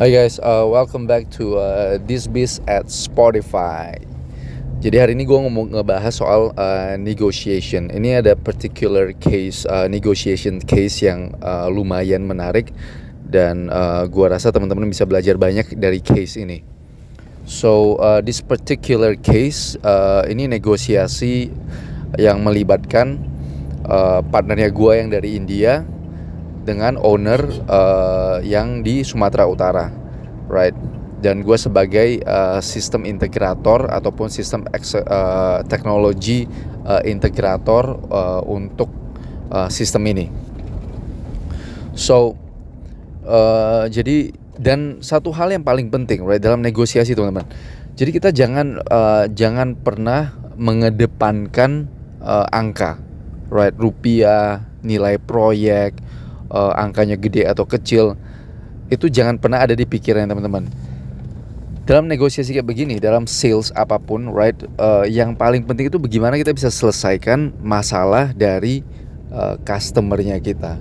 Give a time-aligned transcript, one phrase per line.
[0.00, 4.00] Hi guys, uh, welcome back to uh, This Biz at Spotify.
[4.80, 7.92] Jadi hari ini gue ngomong ngebahas soal uh, negotiation.
[7.92, 12.72] Ini ada particular case, uh, negotiation case yang uh, lumayan menarik
[13.28, 16.64] dan uh, gue rasa teman-teman bisa belajar banyak dari case ini.
[17.44, 21.52] So uh, this particular case uh, ini negosiasi
[22.16, 23.20] yang melibatkan
[23.84, 25.84] uh, partnernya gue yang dari India
[26.60, 29.88] dengan owner uh, yang di Sumatera Utara,
[30.46, 30.76] right?
[31.20, 36.48] Dan gue sebagai uh, sistem integrator ataupun sistem uh, teknologi
[36.84, 38.88] uh, integrator uh, untuk
[39.52, 40.26] uh, sistem ini.
[41.92, 42.36] So,
[43.28, 47.48] uh, jadi dan satu hal yang paling penting, right, dalam negosiasi teman-teman.
[47.96, 51.88] Jadi kita jangan uh, jangan pernah mengedepankan
[52.24, 52.96] uh, angka,
[53.52, 56.00] right, rupiah, nilai proyek
[56.50, 58.18] uh, angkanya gede atau kecil
[58.90, 60.66] itu jangan pernah ada di pikiran teman-teman.
[61.86, 66.38] Dalam negosiasi kayak begini dalam sales apa pun right uh, yang paling penting itu bagaimana
[66.38, 68.86] kita bisa selesaikan masalah dari
[69.34, 70.78] uh, customernya kita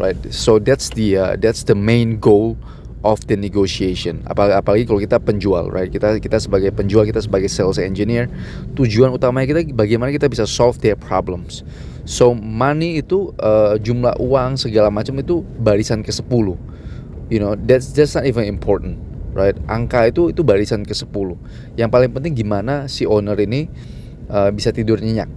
[0.00, 0.16] right?
[0.32, 2.56] So that's the uh, that's the main goal
[3.00, 7.80] of the negotiation apalagi, kalau kita penjual right kita kita sebagai penjual kita sebagai sales
[7.80, 8.28] engineer
[8.76, 11.64] tujuan utamanya kita bagaimana kita bisa solve their problems
[12.10, 16.26] So money itu uh, jumlah uang segala macam itu barisan ke 10.
[17.30, 18.98] You know, that's that's not even important,
[19.36, 19.54] right?
[19.70, 21.06] Angka itu itu barisan ke 10.
[21.78, 23.70] Yang paling penting gimana si owner ini
[24.26, 25.30] uh, bisa tidur nyenyak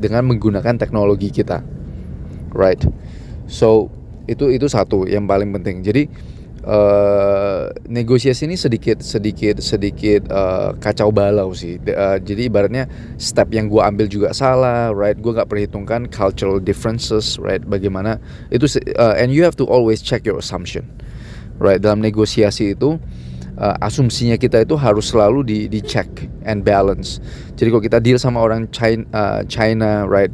[0.00, 1.60] dengan menggunakan teknologi kita.
[2.56, 2.80] Right?
[3.44, 3.92] So
[4.24, 5.84] itu itu satu yang paling penting.
[5.84, 6.08] Jadi
[6.66, 11.78] uh, negosiasi ini sedikit sedikit sedikit uh, kacau balau sih.
[11.86, 15.16] Uh, jadi ibaratnya step yang gue ambil juga salah, right?
[15.16, 17.62] Gue nggak perhitungkan cultural differences, right?
[17.62, 18.18] Bagaimana
[18.50, 18.66] itu
[18.98, 20.84] uh, and you have to always check your assumption,
[21.62, 21.78] right?
[21.78, 22.98] Dalam negosiasi itu
[23.56, 26.08] uh, asumsinya kita itu harus selalu di di check
[26.44, 27.18] and balance.
[27.56, 30.32] Jadi kalau kita deal sama orang China, uh, China right,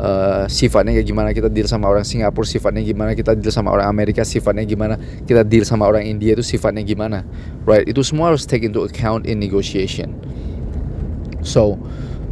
[0.00, 3.88] uh, sifatnya kayak gimana kita deal sama orang Singapura, sifatnya gimana kita deal sama orang
[3.88, 4.96] Amerika, sifatnya gimana
[5.28, 7.24] kita deal sama orang India itu sifatnya gimana,
[7.68, 7.84] right?
[7.84, 10.16] Itu semua harus take into account in negotiation.
[11.42, 11.76] So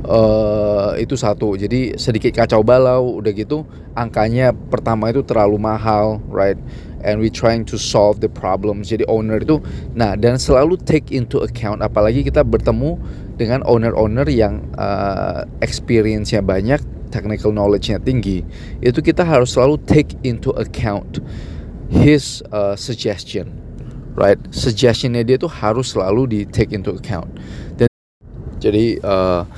[0.06, 1.56] uh, itu satu.
[1.56, 3.66] Jadi sedikit kacau balau udah gitu
[3.96, 6.56] angkanya pertama itu terlalu mahal right?
[7.00, 9.64] And we trying to solve the problem jadi owner itu
[9.96, 11.80] nah dan selalu take into account.
[11.80, 13.00] Apalagi kita bertemu
[13.40, 18.44] dengan owner-owner yang uh, experience-nya banyak technical knowledge-nya tinggi.
[18.84, 21.24] Itu kita harus selalu take into account
[21.88, 23.70] his uh, suggestion
[24.20, 24.38] right?
[24.50, 27.30] Suggestionnya dia tuh harus selalu di take into account.
[27.80, 27.88] Dan
[28.60, 29.48] jadi uh,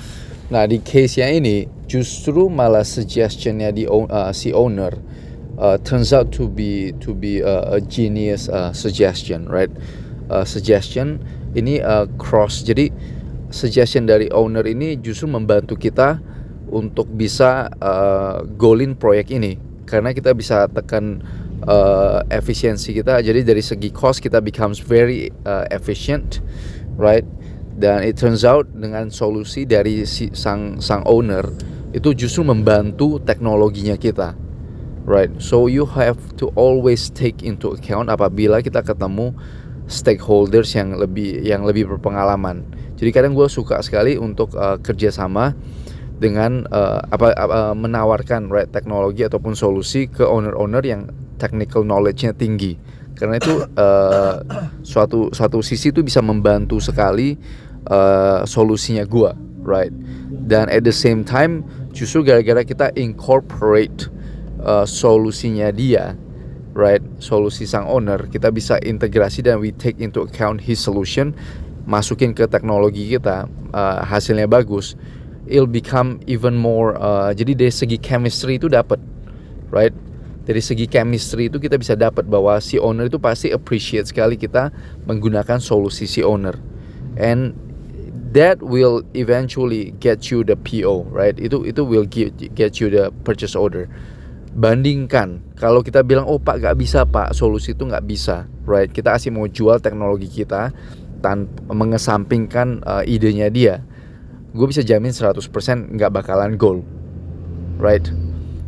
[0.52, 4.92] Nah di case yang ini justru malah suggestionnya di uh, si owner
[5.56, 9.72] uh, turns out to be to be a, a genius uh, suggestion, right?
[10.28, 11.24] Uh, suggestion
[11.56, 12.60] ini uh, cross.
[12.60, 12.92] Jadi
[13.48, 16.20] suggestion dari owner ini justru membantu kita
[16.68, 19.56] untuk bisa uh, goalin proyek ini
[19.88, 21.24] karena kita bisa tekan
[21.64, 23.24] uh, efisiensi kita.
[23.24, 26.44] Jadi dari segi cost kita becomes very uh, efficient,
[27.00, 27.24] right?
[27.76, 31.44] Dan it turns out dengan solusi dari si, sang sang owner
[31.92, 34.36] itu justru membantu teknologinya kita.
[35.02, 35.34] Right?
[35.42, 39.34] So you have to always take into account apabila kita ketemu
[39.90, 42.62] stakeholders yang lebih yang lebih berpengalaman.
[42.96, 45.58] Jadi kadang gue suka sekali untuk uh, kerjasama
[46.22, 52.78] dengan uh, apa, apa menawarkan right teknologi ataupun solusi ke owner-owner yang technical knowledge-nya tinggi
[53.22, 54.42] karena itu uh,
[54.82, 57.38] suatu suatu sisi itu bisa membantu sekali
[57.86, 59.94] uh, solusinya gua right?
[60.50, 61.62] Dan at the same time
[61.94, 64.10] justru gara-gara kita incorporate
[64.58, 66.18] uh, solusinya dia
[66.74, 67.04] right?
[67.22, 71.30] Solusi sang owner kita bisa integrasi dan we take into account his solution
[71.86, 74.98] masukin ke teknologi kita uh, hasilnya bagus
[75.46, 78.98] it'll become even more uh, jadi dari segi chemistry itu dapat
[79.74, 79.94] right
[80.42, 84.74] dari segi chemistry itu kita bisa dapat bahwa si owner itu pasti appreciate sekali kita
[85.06, 86.58] menggunakan solusi si owner.
[87.14, 87.54] And
[88.34, 91.38] that will eventually get you the PO right?
[91.38, 93.86] Itu itu will get you the purchase order.
[94.52, 97.30] Bandingkan kalau kita bilang oh pak gak bisa pak.
[97.38, 98.90] Solusi itu nggak bisa right?
[98.90, 100.74] Kita asli mau jual teknologi kita
[101.22, 103.86] tanpa mengesampingkan uh, idenya dia.
[104.52, 105.38] Gue bisa jamin 100%
[105.96, 106.84] nggak bakalan goal
[107.80, 108.04] right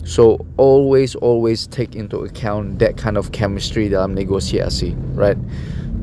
[0.04, 5.40] So always always take into account that kind of chemistry dalam negosiasi, right?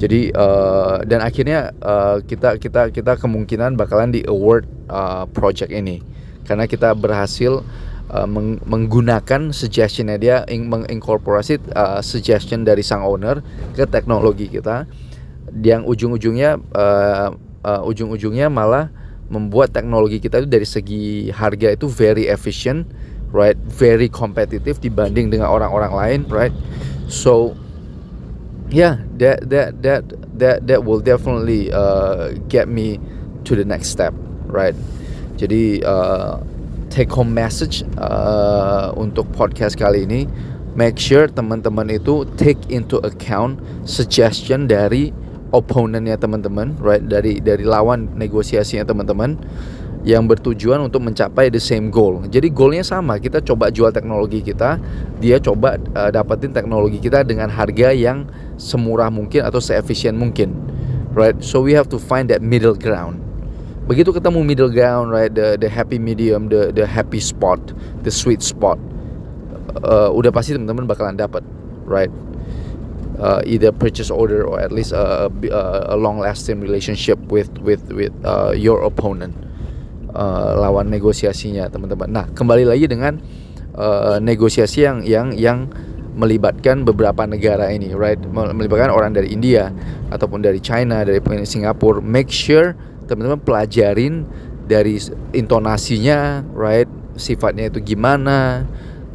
[0.01, 6.01] Jadi uh, dan akhirnya uh, kita kita kita kemungkinan bakalan di award uh, project ini.
[6.41, 7.61] Karena kita berhasil
[8.09, 13.45] uh, meng menggunakan suggestionnya dia ing menginkorporasi uh, suggestion dari sang owner
[13.77, 14.89] ke teknologi kita.
[15.61, 17.29] Yang ujung-ujungnya uh,
[17.61, 18.89] uh, ujung-ujungnya malah
[19.31, 22.83] membuat teknologi kita itu dari segi harga itu very efficient,
[23.31, 23.57] right?
[23.67, 26.53] Very competitive dibanding dengan orang-orang lain, right?
[27.07, 27.55] So
[28.71, 30.03] yeah, that that that
[30.39, 32.99] that that will definitely uh, get me
[33.47, 34.15] to the next step,
[34.47, 34.75] right?
[35.35, 36.39] Jadi uh,
[36.91, 40.27] take home message uh, untuk podcast kali ini,
[40.75, 45.11] make sure teman-teman itu take into account suggestion dari
[45.51, 47.03] opponentnya teman-teman, right?
[47.03, 49.35] Dari dari lawan negosiasinya teman-teman
[50.01, 52.21] yang bertujuan untuk mencapai the same goal.
[52.25, 54.81] Jadi goalnya sama, kita coba jual teknologi kita,
[55.21, 58.25] dia coba uh, dapetin teknologi kita dengan harga yang
[58.57, 60.57] semurah mungkin atau seefisien mungkin,
[61.13, 61.37] right?
[61.41, 63.21] So we have to find that middle ground.
[63.85, 65.29] Begitu ketemu middle ground, right?
[65.29, 67.61] The the happy medium, the the happy spot,
[68.01, 68.81] the sweet spot,
[69.85, 71.45] uh, udah pasti teman-teman bakalan dapat,
[71.85, 72.09] right?
[73.21, 77.85] uh, either purchase order or at least a, a, a long lasting relationship with with
[77.93, 79.37] with uh, your opponent
[80.13, 82.07] uh, lawan negosiasinya teman-teman.
[82.11, 83.19] Nah kembali lagi dengan
[83.75, 85.71] uh, negosiasi yang yang yang
[86.11, 88.19] melibatkan beberapa negara ini, right?
[88.31, 89.71] Melibatkan orang dari India
[90.11, 92.03] ataupun dari China, dari Singapura.
[92.03, 92.75] Make sure
[93.07, 94.27] teman-teman pelajarin
[94.67, 94.99] dari
[95.31, 96.87] intonasinya, right?
[97.15, 98.67] Sifatnya itu gimana,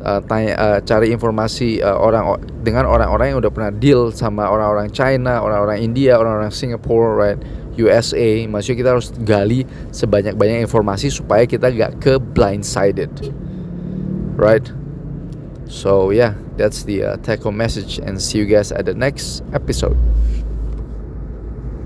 [0.04, 4.88] uh, tanya uh, cari informasi uh, orang dengan orang-orang yang udah pernah deal sama orang-orang
[4.92, 7.38] China, orang-orang India, orang-orang Singapura, right?
[7.76, 13.12] USA, maksudnya kita harus gali sebanyak-banyak informasi supaya kita gak ke blindsided,
[14.36, 14.64] right?
[15.66, 19.98] So yeah, that's the uh, home message, and see you guys at the next episode.